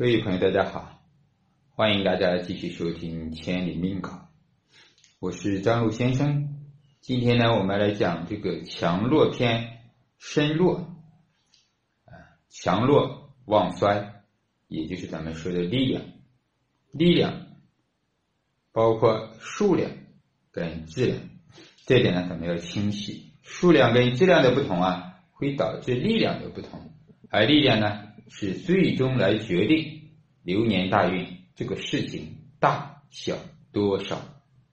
[0.00, 1.02] 各位朋友，大家好，
[1.68, 4.08] 欢迎大家继续收听《千里命稿》，
[5.18, 6.64] 我是张璐先生。
[7.02, 9.82] 今天呢，我们来讲这个强弱篇，
[10.16, 10.96] 身弱
[12.06, 12.16] 啊，
[12.48, 14.22] 强弱旺衰，
[14.68, 16.02] 也就是咱们说的力量。
[16.92, 17.48] 力量
[18.72, 19.90] 包括数量
[20.50, 21.18] 跟质量，
[21.84, 23.34] 这点呢，咱们要清晰。
[23.42, 26.90] 数量跟质量的不同啊，会导致力量的不同，
[27.28, 28.06] 而力量呢？
[28.30, 30.12] 是最终来决定
[30.42, 33.36] 流年大运这个事情大小
[33.72, 34.22] 多少，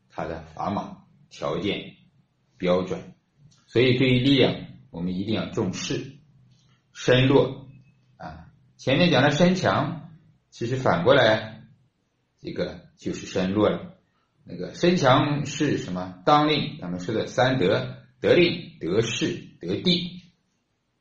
[0.10, 1.96] 它的砝码条件
[2.58, 3.16] 标准。
[3.66, 6.14] 所以对于力量，我们一定要重视。
[6.94, 7.68] 身弱
[8.18, 10.12] 啊，前面讲的身强，
[10.50, 11.64] 其实反过来，
[12.40, 13.98] 这个就是身弱了。
[14.46, 16.22] 那个身强是什么？
[16.26, 20.17] 当令，咱们说的三得：得令、得势、得地。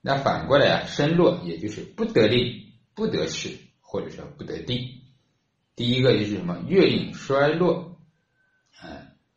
[0.07, 2.63] 那反过来啊，身弱也就是不得令、
[2.95, 5.03] 不得势，或者说不得地。
[5.75, 6.63] 第一个就是什么？
[6.69, 7.99] 月令衰落，
[8.79, 8.87] 啊，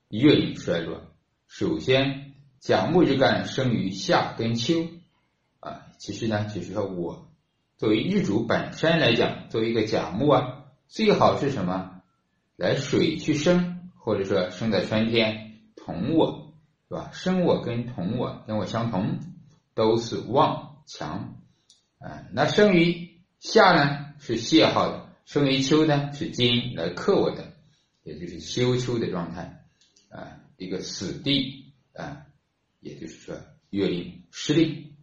[0.09, 1.01] 月令衰落。
[1.47, 4.85] 首先，甲木日干生于夏跟秋，
[5.59, 7.31] 啊，其实呢，就是说我
[7.77, 12.03] 作为日主本身来讲，作为一个甲木啊，最好是什么？
[12.57, 16.53] 来水去生，或者说生在春天，同我，
[16.89, 17.09] 是吧？
[17.11, 19.17] 生我跟同我跟我相同。
[19.79, 21.41] 都是旺强，
[21.99, 27.53] 啊，那生于夏呢是泄耗的，生于秋呢是金来克我的，
[28.03, 29.63] 也就是休秋的状态，
[30.09, 32.25] 啊，一个死地啊，
[32.81, 33.37] 也就是说
[33.69, 34.95] 月令失令。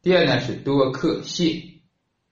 [0.00, 1.82] 第二呢是多克泄，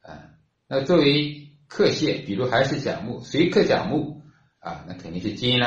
[0.01, 0.31] 啊，
[0.67, 4.23] 那作为克泄，比如还是甲木，谁克甲木
[4.59, 4.87] 啊？
[4.89, 5.67] 那肯定是金呢，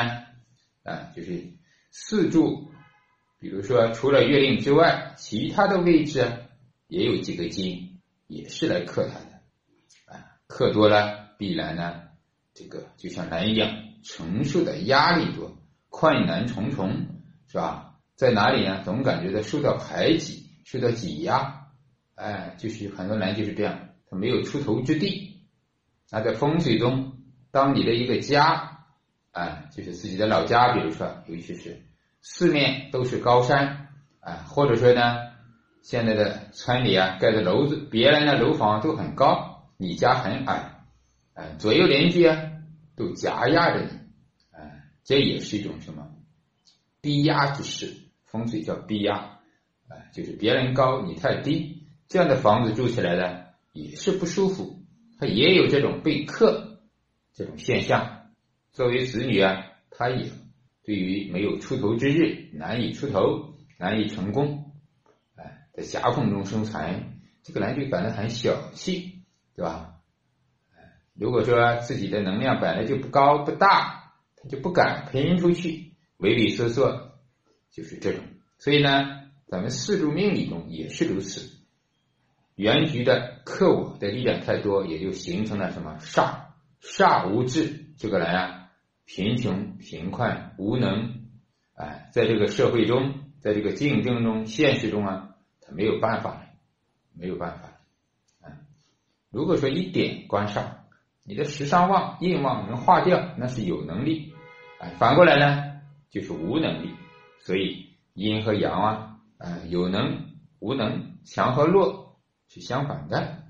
[0.82, 1.52] 啊，就是
[1.92, 2.67] 四柱。
[3.40, 6.26] 比如说，除了月令之外，其他的位置
[6.88, 9.40] 也有几个金，也是来克它的，
[10.06, 12.02] 啊，克多了必然呢，
[12.52, 13.70] 这个就像人一样，
[14.02, 15.56] 承受的压力多，
[15.88, 17.06] 困难重重，
[17.46, 18.00] 是吧？
[18.16, 18.82] 在哪里呢？
[18.84, 21.68] 总感觉到受到排挤，受到挤压，
[22.16, 25.46] 哎，就是很多人就是这样，他没有出头之地。
[26.10, 27.18] 那在风水中，
[27.52, 28.86] 当你的一个家，
[29.30, 31.84] 哎，就是自己的老家，比如说，尤其是。
[32.30, 33.88] 四面都是高山
[34.20, 35.30] 啊，或者说呢，
[35.80, 40.84] 现在的村里啊盖的楼子，别人的楼房都很高，你家很矮，
[41.32, 42.38] 啊，左右邻居啊
[42.94, 43.88] 都夹压着你，
[44.52, 44.60] 啊，
[45.04, 46.06] 这也是一种什么
[47.00, 47.94] 逼压之势？
[48.26, 49.14] 风水叫逼压，
[49.88, 54.84] 啊，就是别人高你太低，这样的房子住起来呢也是不舒服，
[55.18, 56.82] 它也有这种被克
[57.32, 58.28] 这种现象。
[58.70, 60.30] 作为子女啊，他也。
[60.88, 64.72] 对于没有出头之日，难以出头，难以成功，
[65.36, 69.20] 哎，在狭缝中生存，这个人就感到很小气，
[69.54, 69.96] 对吧？
[70.74, 77.18] 哎，如果说自己的能量本来就不高不大，他就不敢拼出去，畏畏缩缩，
[77.70, 78.24] 就是这种。
[78.56, 81.50] 所以呢，咱们四柱命理中也是如此，
[82.54, 86.46] 原局的克我的力量太多，也就形成了什么煞
[86.80, 88.57] 煞无智，这个人啊。
[89.08, 91.30] 贫穷、贫困、无能，
[91.72, 96.46] 哎，在这个社会中，在这个竞争中、现实中啊，他没有办法，
[97.14, 97.80] 没有办法，
[98.46, 98.60] 啊，
[99.30, 100.80] 如果说一点官煞，
[101.24, 104.34] 你的时尚旺、印旺能化掉，那是有能力，
[104.78, 105.80] 哎，反过来呢，
[106.10, 106.94] 就是无能力，
[107.40, 113.42] 所以阴和阳啊，啊，有能、无能、强和弱是相反的。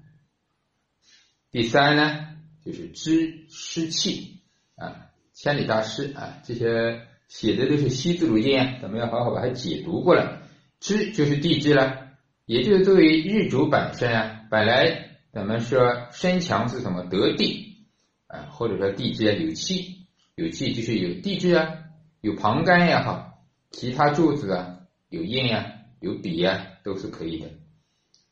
[1.50, 4.40] 第三呢，就是知湿气，
[4.76, 5.06] 啊。
[5.40, 10.40] 千里大师啊，这些写的都是西字如金啊，咱们要好好把它解读过来。
[10.80, 12.08] 支就是地支了，
[12.44, 17.86] 也就是作为日主本身啊，本来咱们说身强是什么得地
[18.26, 21.84] 啊，或者说地支啊有气，有气就是有地支啊，
[22.20, 25.66] 有旁干也好，其他柱子啊有印啊
[26.00, 27.50] 有比啊都是可以的。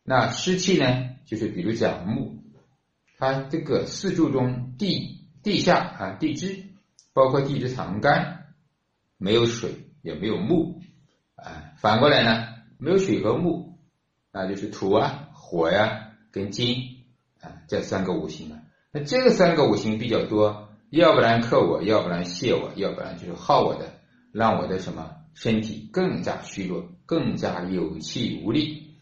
[0.03, 2.43] 那湿气呢，就是比如甲木，
[3.17, 6.65] 它这个四柱中地地下啊地支。
[7.17, 8.45] 包括地支藏干，
[9.17, 10.83] 没有水也没有木，
[11.35, 12.47] 啊，反过来呢，
[12.77, 13.79] 没有水和木，
[14.31, 17.07] 那就是土啊、火呀跟金
[17.41, 18.61] 啊这三个五行啊。
[18.93, 23.95] 那这三个五行比较多，要不然克我，要不然泄我，要不然就是耗我的，
[24.31, 28.99] 让我的什么身体更加虚弱，更加有气无力，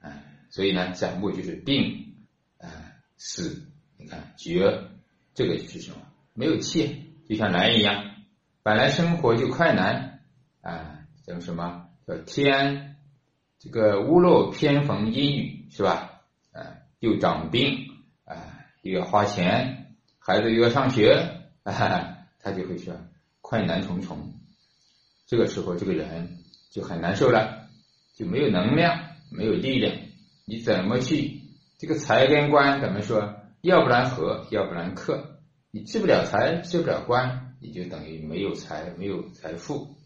[0.00, 0.20] 啊，
[0.50, 2.16] 所以呢，甲木就是病
[2.58, 2.66] 啊
[3.16, 4.88] 死，你看绝，
[5.32, 5.98] 这个就是什么？
[6.34, 7.11] 没有气。
[7.28, 8.04] 就像难一样，
[8.62, 10.20] 本来生活就困难
[10.60, 12.96] 啊，叫什么叫天
[13.58, 16.20] 这个屋漏偏逢阴雨是吧？
[16.52, 17.88] 啊，又长病
[18.24, 18.34] 啊，
[18.82, 22.94] 又要花钱，孩子又要上学，他就会说
[23.40, 24.34] 困难重重。
[25.26, 26.38] 这个时候，这个人
[26.70, 27.68] 就很难受了，
[28.14, 28.98] 就没有能量，
[29.30, 29.94] 没有力量。
[30.44, 31.40] 你怎么去
[31.78, 33.36] 这个财跟官怎么说？
[33.62, 35.31] 要不然合，要不然克。
[35.74, 39.96] 你治不了财，治不了官，你就等于没有财，没有财富。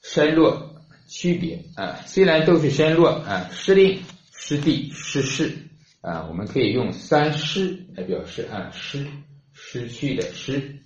[0.00, 5.70] 身弱区别啊，虽然都是身弱啊，失令、失地、失势
[6.02, 9.08] 啊，我们可以用三失来表示啊，失
[9.52, 10.82] 失去的失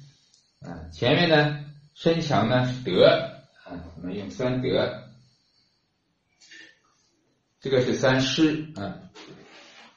[0.60, 1.62] 啊，前面呢
[1.94, 3.04] 身强呢是得
[3.64, 5.10] 啊，我们用三得，
[7.60, 9.10] 这个是三失啊，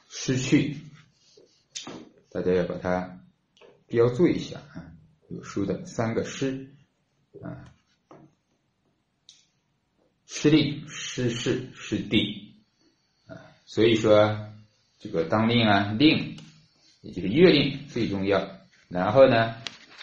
[0.10, 0.78] 失去，
[2.32, 3.20] 大家要把它
[3.88, 4.92] 标注一下啊，
[5.30, 6.76] 有书的三个师
[7.42, 7.66] 啊。
[10.32, 12.54] 师令、师事、师地，
[13.26, 13.34] 啊，
[13.66, 14.48] 所以说
[15.00, 16.38] 这个当令啊，令
[17.02, 18.48] 也就是月令最重要。
[18.90, 19.56] 然后呢，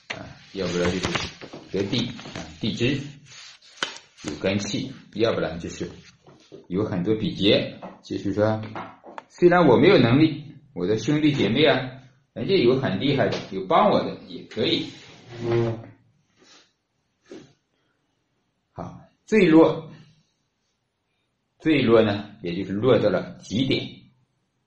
[0.08, 1.28] 啊，要不然就是
[1.70, 3.00] 得地啊，地支
[4.24, 5.88] 有根气；要不然就是
[6.68, 7.78] 有很多比劫。
[8.02, 8.60] 就是说，
[9.28, 11.95] 虽然我没有能力，我的兄弟姐妹啊，
[12.36, 14.90] 人家有很厉害的，有帮我的也可以。
[18.72, 19.90] 好，最弱。
[21.58, 23.88] 最弱呢，也就是落到了极点。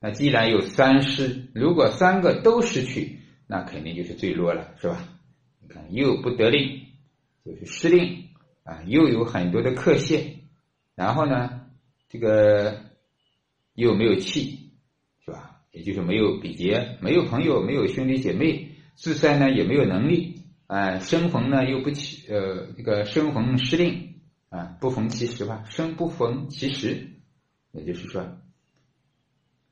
[0.00, 5.08] 那既然有三失，如果三个都失去，那肯定就是最弱了，是吧？
[5.62, 6.86] 你看，又不得令，
[7.44, 8.30] 就是失令
[8.64, 10.38] 啊，又有很多的克泄，
[10.96, 11.68] 然后呢，
[12.08, 12.82] 这个
[13.74, 14.59] 又没有气，
[15.72, 24.08] 也就是没有比劫，没有朋友，没有兄弟姐妹，自身呢也没有能力，啊，生逢呢又不起，呃，这个生逢失令。
[24.50, 27.20] 啊，不逢其时吧，生不逢其时，
[27.70, 28.22] 也就是说，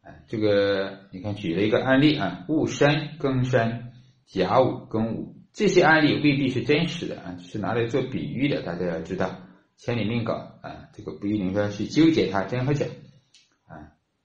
[0.02, 3.90] 啊，这个你看举了一个案例啊，戊申庚申，
[4.24, 9.40] 甲午庚午，这些案例未必是真实的啊，是拿来做比喻的，大家要知道，
[9.76, 12.86] 千里命稿啊，这个不一定说去纠结它真和假，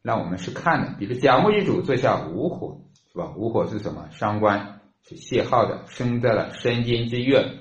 [0.04, 3.34] 那我们是看的，比如甲木一主坐下午火，是吧？
[3.36, 4.10] 午火是什么？
[4.12, 7.58] 伤官，是泄耗的，生在了申金之月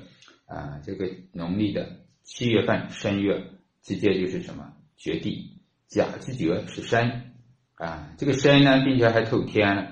[0.46, 2.02] 啊，这个农历的。
[2.24, 3.50] 七月份申月，
[3.82, 7.32] 直接就是什么绝地，甲之绝是申
[7.74, 9.82] 啊，这个申呢，并且还透天了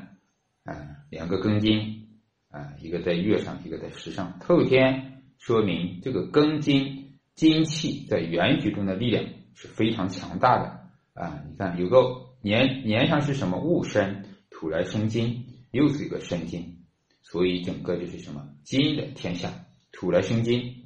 [0.64, 0.74] 啊，
[1.10, 2.20] 两个庚金
[2.50, 9.24] 啊，一个在月上，一个在时上，透天说明这个庚金金气在原局中的力量
[9.54, 11.42] 是非常强大的啊。
[11.50, 16.84] 你看有个年年上是什么戊申，土来生金，又是一个申金，
[17.22, 19.50] 所以整个就是什么金的天下，
[19.92, 20.76] 土来生金。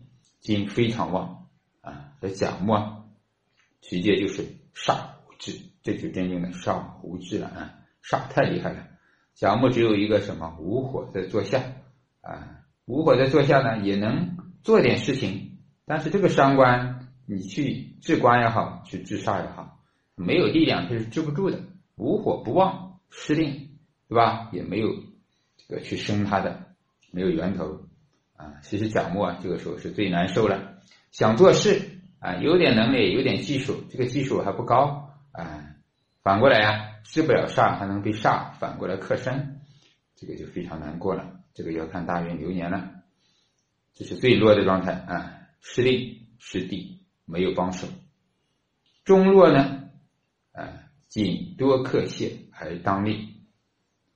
[0.41, 1.47] 金非常旺
[1.81, 3.05] 啊，这甲木啊，
[3.81, 4.43] 直接就是
[4.75, 8.87] 煞无制，这就真正的煞无制了啊，煞太厉害了。
[9.33, 11.63] 甲木只有一个什么无火在坐下
[12.21, 19.74] 啊，无火在坐下呢，也能做点事情，但是这个伤官，你去治官也好，去治煞也好，
[20.15, 21.61] 没有力量，它是治不住的。
[21.97, 23.71] 无火不旺，失令，
[24.09, 24.51] 对吧？
[24.53, 24.89] 也没有
[25.57, 26.67] 这个去生它的，
[27.13, 27.81] 没有源头。
[28.37, 30.79] 啊，其实甲木啊，这个时候是最难受了。
[31.13, 35.77] 想做事啊，有点能力，有点技术，这个技术还不高啊。
[36.23, 39.61] 反过来呀，治不了煞，还能被煞反过来克身，
[40.17, 41.41] 这个就非常难过了。
[41.55, 42.91] 这个要看大运流年了。
[43.95, 47.87] 这是最弱的状态啊，失令失地，没有帮手。
[49.05, 49.84] 中弱呢，
[50.55, 53.35] 啊，仅多克谢而当令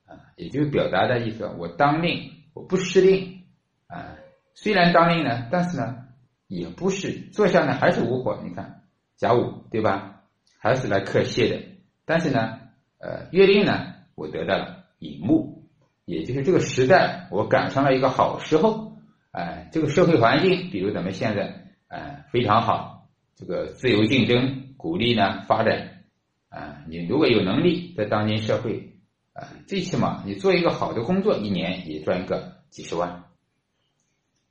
[0.06, 3.42] 啊，也就是表达的意思，我当令，我不失令。
[3.88, 4.16] 啊，
[4.54, 6.04] 虽然当令呢，但是呢，
[6.46, 8.40] 也不是坐下呢，还是无火。
[8.44, 8.82] 你看
[9.16, 10.22] 甲午对吧？
[10.60, 11.62] 还是来克谢的。
[12.04, 12.58] 但是呢，
[12.98, 15.68] 呃，月令呢，我得到了乙木，
[16.04, 18.96] 也就是这个时代我赶上了一个好时候。
[19.30, 25.97] 哎，这个社会环境，比如咱们现在，哎，非常好，这个自由竞争，鼓励呢发展。
[26.88, 28.94] 你如果有能力，在当今社会，
[29.32, 33.24] 啊，最起码你做一个好的工作，一年也赚个几十万。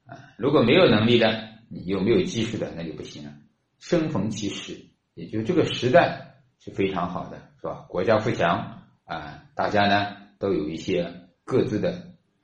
[0.05, 3.33] 啊，如果没有能力的，你又没有技术的，那就不行了。
[3.79, 7.85] 生逢其时，也就这个时代是非常好的，是吧？
[7.89, 11.89] 国家富强啊，大家呢都有一些各自的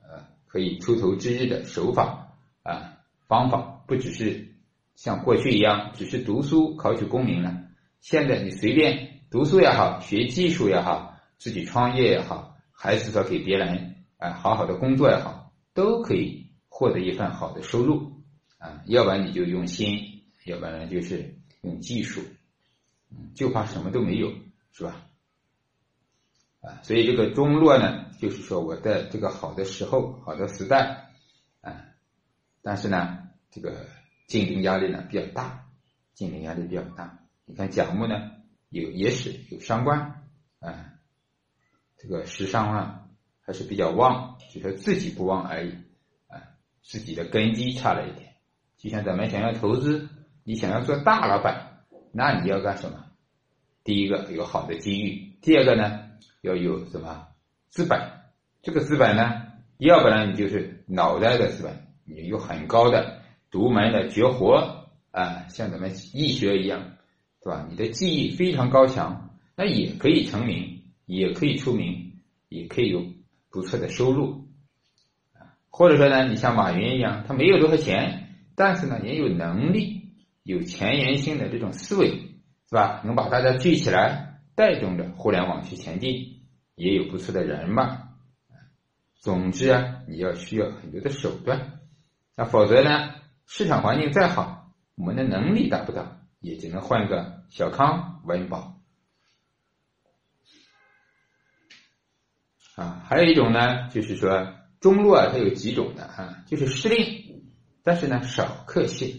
[0.02, 4.54] 呃可以出头之日的手法啊方法，不只是
[4.94, 7.62] 像过去一样只是读书考取功名了。
[8.00, 16.52] 现在你随便读书也好，学技术也好，自己创业也好，还是说给别人啊好好的工作也好，都可以。
[16.68, 18.12] 获得一份好的收入
[18.58, 22.20] 啊，要不然你就用心，要不然就是用技术，
[23.34, 24.32] 就怕什么都没有，
[24.70, 25.04] 是吧？
[26.60, 31.10] 啊，所以这个中落呢，就是说我在这个好的时候、好的时代，
[31.60, 31.86] 啊，
[32.62, 33.18] 但是呢，
[33.50, 33.86] 这个
[34.28, 35.66] 竞争压力呢比较大，
[36.12, 37.18] 竞争压力比较大。
[37.44, 38.32] 你看甲木呢，
[38.82, 40.24] 有也是有伤官，
[40.58, 40.94] 啊，
[41.96, 43.04] 这个时伤啊
[43.40, 45.70] 还是比较旺，就是自己不旺而已，
[46.26, 46.42] 啊，
[46.82, 48.34] 自己的根基差了一点。
[48.76, 50.08] 就像咱们想要投资，
[50.42, 53.04] 你想要做大老板，那你要干什么？
[53.84, 56.10] 第一个有好的机遇，第二个呢？
[56.40, 57.28] 要有什么
[57.68, 58.10] 资本？
[58.60, 66.96] 这个资本呢，要不然你就是脑袋的资本，你有很高的独门的绝活啊，像咱们易学一样，
[67.44, 67.66] 对吧？
[67.70, 72.14] 你的技艺非常高强，那也可以成名，也可以出名，
[72.48, 73.04] 也可以有
[73.50, 74.48] 不错的收入
[75.34, 75.54] 啊。
[75.68, 80.08] 或者说呢，你像马云一样，他没有多少钱，但是呢，也有能力，
[80.42, 82.08] 有前沿性的这种思维，
[82.68, 83.02] 是吧？
[83.04, 86.32] 能把大家聚起来，带动着互联网去前进。
[86.76, 88.00] 也有不错的人脉，
[89.20, 91.78] 总之啊，你要需要很多的手段，
[92.34, 93.14] 那否则呢，
[93.46, 98.80] 市场环境再好，我们的能力达不到，也只能换个小康温饱。
[102.76, 107.42] 啊，还有一种呢，就是说中路啊，它有几种的啊，就是失令，
[107.82, 109.16] 但是呢少克泄，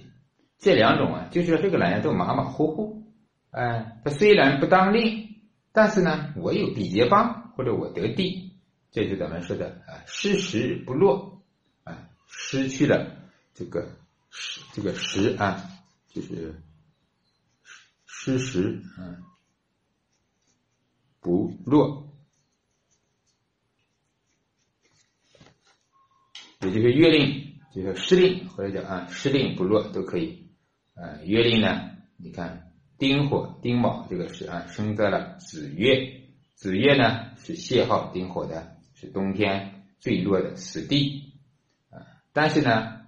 [0.58, 3.04] 这两种啊，就是说这个人都马马虎虎，
[3.52, 5.42] 哎，他虽然不当令，
[5.72, 7.44] 但是呢，我有比劫帮。
[7.56, 8.52] 或者我得地，
[8.92, 11.42] 这就咱们说的啊，失时不落
[11.86, 13.16] 啊，失去了
[13.54, 13.88] 这个
[14.30, 15.64] 时这个时啊，
[16.10, 16.62] 就是
[18.26, 19.22] 失时啊
[21.20, 22.12] 不落，
[26.62, 30.50] 也就是月令，就是时令或者叫啊时令不落都可以
[30.96, 31.22] 啊。
[31.24, 36.24] 月令呢，你看丁火丁卯这个是啊生在了子月。
[36.56, 41.34] 子月呢是泄耗丁火的，是冬天最弱的死地
[41.92, 42.02] 啊。
[42.34, 43.02] 但是呢，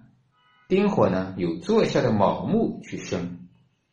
[0.68, 3.48] 丁火呢有坐下的卯木去生，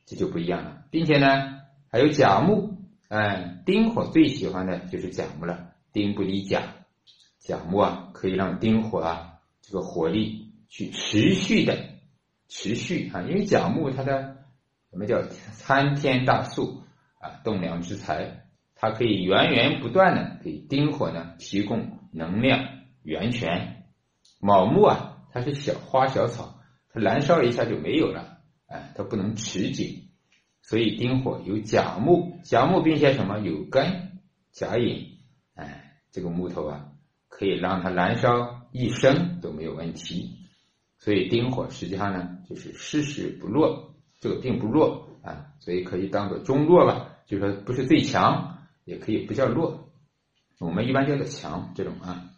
[0.05, 1.59] 这就不一样了，并且呢
[1.91, 2.77] 还有甲木，
[3.09, 6.63] 哎，丁火最喜欢的就是甲木了，丁不离甲，
[7.37, 11.77] 甲木啊可以让丁火啊这个火力去持续的
[12.47, 14.37] 持续啊，因为甲木它的
[14.89, 16.83] 什么叫参天大树
[17.19, 18.43] 啊，栋梁之材。
[18.77, 22.59] 它可以源源不断的给丁火呢提供能量
[23.03, 23.83] 源泉，
[24.39, 26.59] 卯木啊，它是小花小草，
[26.93, 29.83] 它燃烧一下就没有了，哎，它不能持久，
[30.67, 34.19] 所以丁火有甲木，甲木并且什么有根
[34.51, 35.17] 甲引，
[35.53, 36.88] 哎，这个木头啊，
[37.29, 40.38] 可以让它燃烧一生都没有问题，
[40.98, 48.51] 所以丁火实际上呢就是失时不弱，这个并不弱啊，所以可以当做中弱吧，就说不是最强。
[48.86, 49.89] 也可以不叫弱，
[50.60, 52.29] 我们一般叫做强这种啊，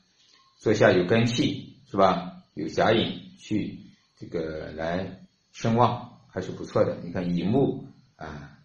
[0.59, 2.41] 坐下有根气是吧？
[2.53, 3.79] 有甲引去
[4.15, 6.99] 这个来声望还是不错的。
[7.03, 7.86] 你看乙木
[8.17, 8.59] 啊，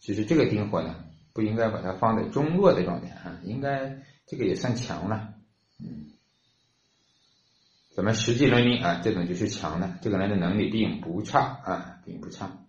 [0.00, 1.04] 其实这个丁火呢
[1.34, 5.34] 不应该把它放在中弱的状态啊，应该这个也算强了。
[5.78, 6.06] 嗯，
[7.94, 12.64] 咱们实际论命啊，这种就是强的，这个人的能力并不差啊，并不差，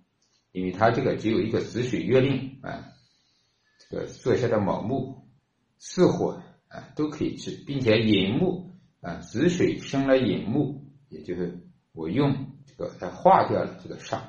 [0.51, 2.89] 因为他这个只有一个子水月令啊。
[3.89, 5.27] 这个，坐下的卯木、
[5.77, 14.21] 巳火啊，都可以治，并且寅木啊，子水生了寅木，也就是我用这个来化掉了这个煞，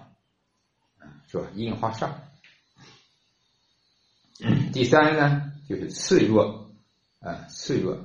[1.27, 1.47] 是吧？
[1.55, 2.11] 印化煞。
[4.73, 6.71] 第三呢，就是次弱
[7.21, 8.05] 啊，次弱，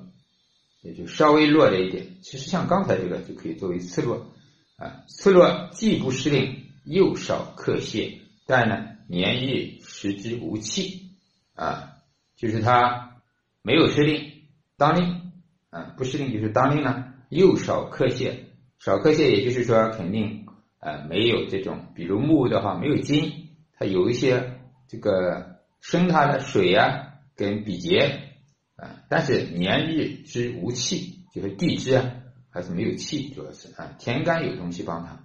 [0.82, 2.18] 也就稍微弱了一点。
[2.22, 4.32] 其实像刚才这个就可以作为次弱
[4.78, 11.08] 啊，次弱既不失令，又少克泄，但呢，年日时之无气。
[11.56, 11.98] 啊，
[12.38, 13.22] 就是他
[13.62, 14.44] 没有失令
[14.78, 15.34] 当令，
[15.72, 18.46] 啊，不失令就是当令呢，又少克泄，
[18.80, 20.39] 少克泄，也就是说肯定
[20.80, 28.34] 啊没有这种，比如木的话没有金，它有一些这个生它的水啊跟比劫
[28.76, 32.12] 啊，但是年日之无气，就是地支啊
[32.50, 35.24] 还是没有气，主要是啊天干有东西帮他，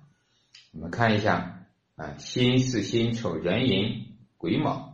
[0.72, 4.92] 我们看一下啊辛巳辛丑壬寅癸卯。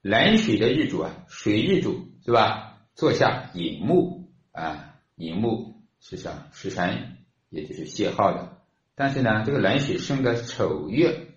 [0.00, 2.80] 壬水的日主啊，水日主是吧？
[2.96, 7.18] 坐下寅木啊，寅木是上食神，
[7.50, 8.61] 也就是泄耗的。
[9.02, 11.34] 但是呢，这个蓝水生的丑月，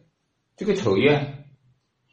[0.55, 1.45] 这个丑月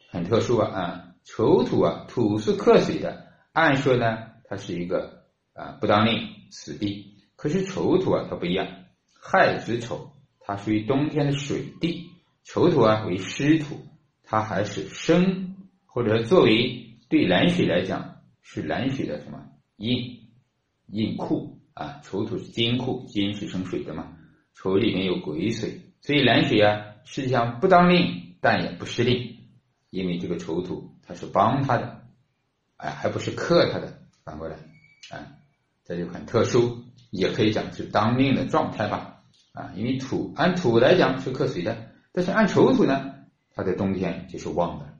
[0.09, 7.19] 很特殊啊啊，丑土啊，土是克水的，按说呢，它是一个啊不当令死地。
[7.35, 8.65] 可是丑土啊，它不一样，
[9.21, 12.09] 亥子丑，它属于冬天的水地，
[12.43, 13.85] 丑土啊为湿土，
[14.23, 15.55] 它还是生。
[15.85, 19.45] 或者作为对蓝水来讲，是蓝水的什么
[19.75, 20.31] 印
[20.87, 22.01] 印库啊？
[22.03, 24.17] 丑土是金库，金是生水的嘛？
[24.53, 29.37] 丑里面有癸水，所以蓝水啊，实际上不当令，但也不失令，
[29.89, 32.01] 因为这个丑土它是帮他的，
[32.77, 34.55] 哎，还不是克他的，反过来，
[35.09, 35.27] 啊，
[35.83, 39.21] 这就很特殊，也可以讲是当令的状态吧，
[39.53, 43.13] 啊，因为土按土来讲是克水的，但是按丑土呢，
[43.53, 44.93] 它的冬天就是旺的。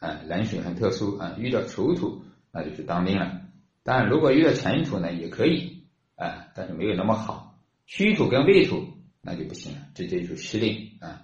[0.00, 3.40] 啊，蓝水很特殊啊，遇到丑土那就是当令了。
[3.84, 7.53] 当然，如果遇到辰土呢，也可以啊，但是没有那么好。
[7.86, 8.88] 戌土跟未土
[9.22, 11.22] 那就不行了，直接就是失令啊。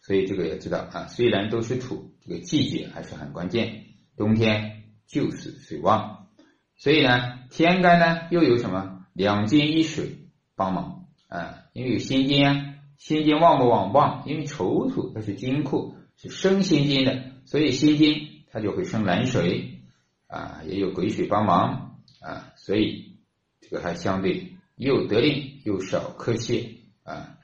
[0.00, 3.86] 所以这个要知道啊，虽然都是土，这个季节还是很关键。
[4.16, 6.28] 冬天就是水旺，
[6.76, 11.64] 所以呢，天干呢又有什么两金一水帮忙啊？
[11.72, 13.92] 因为有辛金啊，辛金旺不旺？
[13.92, 17.32] 旺，因为丑土它是金库，是生辛金的。
[17.44, 19.80] 所以辛金它就会生蓝水
[20.28, 23.18] 啊，也有癸水帮忙啊，所以
[23.60, 27.38] 这个还相对又得令又少克泄啊。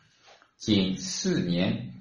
[0.57, 1.93] 仅四年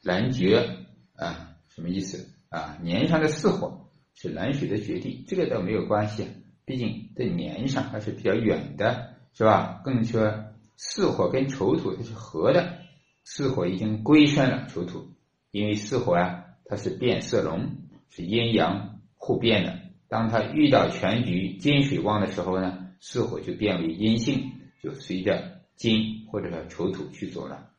[0.00, 0.86] 蓝绝
[1.16, 2.78] 啊，什么意思啊？
[2.80, 6.28] 年上的四火是蓝水的绝地，这个倒没有关系，
[6.64, 9.80] 毕竟在年上还是比较远的，是吧？
[9.84, 10.44] 更说
[10.76, 12.78] 四火跟丑土它是合的，
[13.24, 15.08] 四火已经归顺了丑土。
[15.50, 17.72] 因为四火啊，它是变色龙，
[18.08, 19.80] 是阴阳互变的。
[20.06, 27.70] 当它遇到全局金水旺的时候呢，四火就变为阴性，就随着金或者说丑土去走了。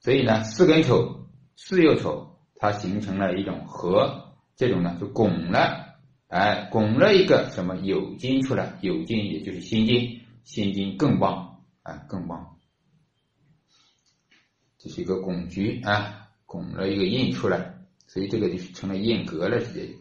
[0.00, 1.26] 所以呢，四根丑，
[1.56, 5.96] 四又丑，它形成了一种合，这种呢就拱了，
[6.28, 12.56] 哎，拱了一个什么酉金出来，酉金也就是辛金，辛金更旺，啊，更旺。
[14.78, 16.24] 这是一个拱局啊。
[16.50, 17.74] 拱了一个印出来，
[18.06, 19.92] 所以这个就是成了印格了，直接就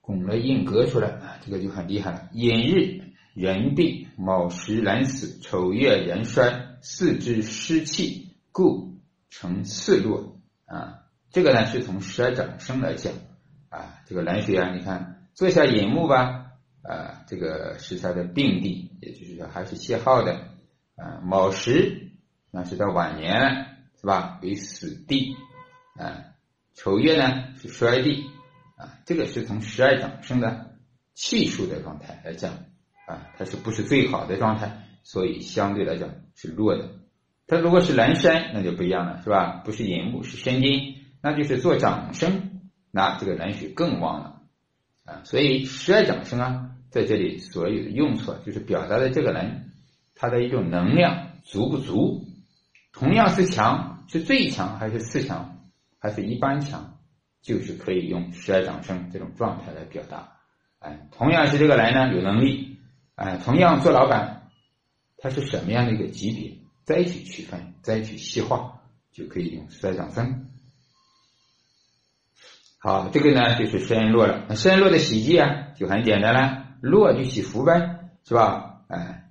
[0.00, 2.30] 拱了印格出来啊，这个就很厉害了。
[2.32, 11.04] 寅日人病，卯时人死，丑月人衰，四肢湿气，故成次弱啊。
[11.30, 13.12] 这个呢是从十二长生来讲
[13.68, 16.52] 啊，这个蓝水啊，你看坐下寅木吧
[16.82, 20.32] 啊，这个是他的病地，也就是说还是泄耗的
[20.96, 21.20] 啊。
[21.22, 22.10] 卯时
[22.50, 23.66] 那是到晚年。
[24.00, 24.40] 是吧？
[24.42, 25.36] 为死地，
[25.98, 26.24] 啊，
[26.72, 28.30] 丑月呢是衰地，
[28.76, 30.78] 啊，这个是从十二长生的
[31.12, 32.64] 气数的状态来讲，
[33.10, 34.84] 啊，它是不是最好的状态？
[35.02, 36.90] 所以相对来讲是弱的。
[37.46, 39.62] 它如果是蓝山，那就不一样了，是吧？
[39.64, 42.60] 不是寅木，是声音，那就是做掌声，
[42.92, 44.42] 那这个蓝水更旺了，
[45.04, 49.72] 啊，所以十二掌生啊，在这里所有的用处，就是表达的这个人
[50.14, 52.26] 他的一种能量足不足。
[52.92, 55.66] 同样是强，是最强还是次强，
[55.98, 56.98] 还是一般强，
[57.42, 60.36] 就是可以用十二掌生这种状态来表达。
[60.78, 62.69] 哎，同样是这个人呢，有能力，
[63.20, 64.48] 哎，同样做老板，
[65.18, 68.80] 他是什么样的一个级别，再去区分，再去细化，
[69.12, 70.48] 就可以用十二长生。
[72.78, 74.46] 好，这个呢就是申落了。
[74.48, 78.84] 那申落的喜忌啊，就很简单了，落就喜福呗，是吧？
[78.88, 79.30] 哎，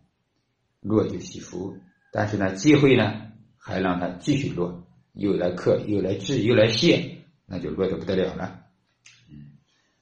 [0.82, 1.76] 落就喜福，
[2.12, 3.24] 但是呢，忌讳呢？
[3.58, 8.62] 还让它继续落，又来克，又来治，又来泄，那就落的不得了了。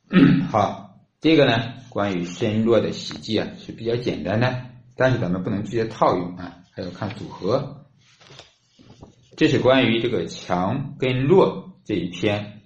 [0.10, 0.87] 嗯，好，
[1.20, 7.86] 这个呢，关于身弱的喜忌啊是比较简单的，但是咱们不能直接套用啊，还要看组合。
[9.36, 12.62] 这是关于这个强跟弱这一篇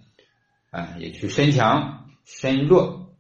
[0.70, 3.16] 啊，也就是身强、身弱、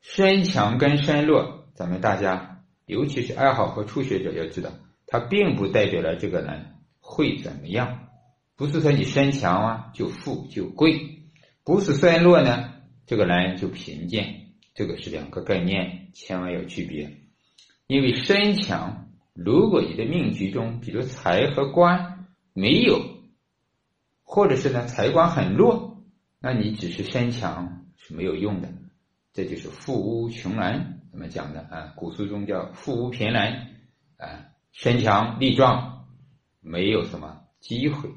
[0.00, 4.70] 身强跟身弱，咱们大家尤其是爱好和初学者要知道，
[5.06, 6.68] 它并不代表了这个人。
[7.04, 8.08] 会怎么样？
[8.56, 11.24] 不是说你身强啊就富就贵，
[11.64, 12.74] 不是衰落呢，
[13.06, 14.41] 这个人就贫贱，
[14.74, 17.18] 这个是两个概念，千万要区别。
[17.86, 23.00] 因为身强，如果你的命局中，比如财和官没有，
[24.22, 26.02] 或者是呢财官很弱，
[26.40, 28.68] 那你只是身强是没有用的，
[29.32, 31.92] 这就是富屋穷人怎么讲的啊？
[31.96, 33.76] 古书中叫富屋贫人
[34.16, 35.90] 啊，身强力壮。
[36.64, 38.08] 没有什么机会，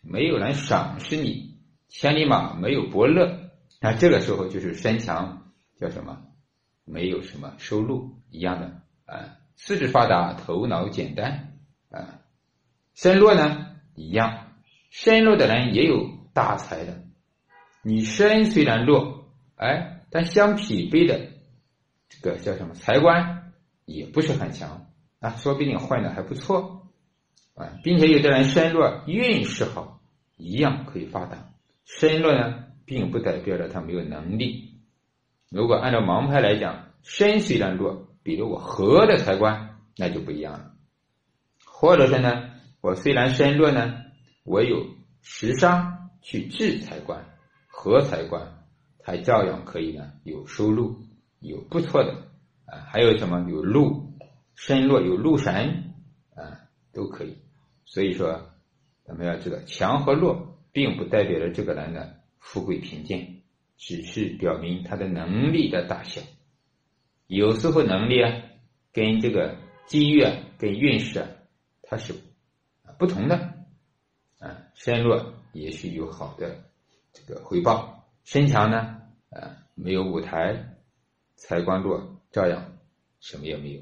[0.00, 1.58] 没有人赏识你，
[1.90, 3.50] 千里马没有伯乐，
[3.82, 5.39] 那这个时候就是身强
[5.80, 6.22] 叫什么？
[6.84, 11.56] 没有什么收入一样的啊，四肢发达，头脑简单
[11.88, 12.20] 啊，
[12.94, 14.48] 身弱呢一样，
[14.90, 17.04] 身弱的人也有大财的，
[17.82, 21.28] 你身虽然弱，哎，但相匹配的
[22.08, 23.52] 这个叫什么财官
[23.84, 24.88] 也不是很强
[25.20, 26.90] 啊，说不定混的还不错
[27.54, 27.78] 啊。
[27.84, 30.00] 并且有的人身弱运势好，
[30.36, 31.52] 一样可以发达。
[31.84, 34.69] 身弱呢，并不代表着他没有能力。
[35.50, 40.74] 如果按照盲派来讲，身虽然弱，比如我和的财官，那就不一样了。
[41.66, 44.00] 或者是呢，我虽然身弱呢，
[44.44, 44.86] 我有
[45.22, 47.24] 食伤去制财官、
[47.66, 48.64] 合财官，
[49.00, 51.00] 他照样可以呢有收入，
[51.40, 52.12] 有不错的
[52.66, 52.86] 啊。
[52.86, 54.14] 还有什么有禄，
[54.54, 55.94] 身弱有禄神
[56.36, 56.60] 啊，
[56.92, 57.36] 都可以。
[57.84, 58.52] 所以说，
[59.04, 63.29] 咱们要知道，强和弱并不代表着这个人的富贵贫贱，
[63.80, 66.20] 只是表明他的能力的大小。
[67.26, 68.30] 有时候能力啊，
[68.92, 71.28] 跟这个机遇啊，跟运势啊。
[71.82, 72.14] 它是
[72.98, 73.36] 不同的
[74.38, 76.62] 啊，身弱也许有好的
[77.12, 80.76] 这个回报，身强呢啊没有舞台，
[81.34, 82.78] 财官弱照样
[83.18, 83.80] 什么也没有。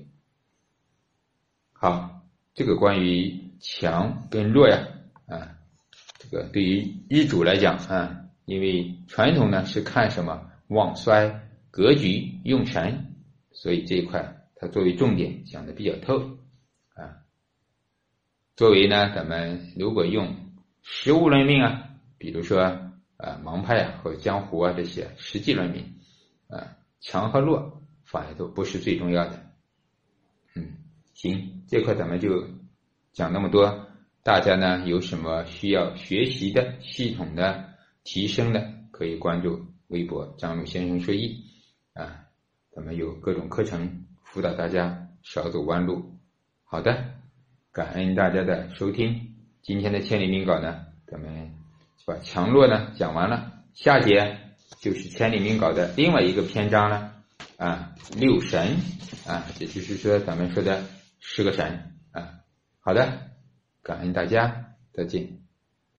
[1.72, 2.22] 好，
[2.54, 4.88] 这个关于强跟弱呀
[5.26, 5.58] 啊，
[6.18, 13.14] 这个对于日主来讲啊，因为传统呢是看什么旺衰格局用神，
[13.52, 16.38] 所以这一块它作为重点讲的比较透
[16.94, 17.28] 啊。
[18.56, 20.34] 作为呢，咱们如果用
[20.82, 22.62] 实物论命啊，比如说
[23.18, 25.84] 啊盲派啊和江湖啊这些实际论命
[26.48, 29.44] 啊，强和弱反而都不是最重要的。
[30.54, 30.72] 嗯，
[31.12, 32.48] 行，这块咱们就
[33.12, 33.86] 讲那么多。
[34.22, 41.44] 大家呢有什么需要学习的、系统的提升的，可以关注微博张鲁先生说艺
[41.94, 42.24] 啊，
[42.70, 46.18] 咱们有各种课程辅导大家少走弯路。
[46.64, 47.14] 好的。
[47.70, 51.54] 感恩大家的收听，今天的千里命稿呢，咱们
[52.04, 54.36] 把强弱呢讲完了，下节
[54.80, 57.14] 就是千里命稿的另外一个篇章了
[57.56, 58.78] 啊，六神
[59.28, 60.82] 啊，也就是说咱们说的
[61.20, 62.40] 十个神啊。
[62.80, 63.30] 好的，
[63.82, 65.37] 感恩大家，再见。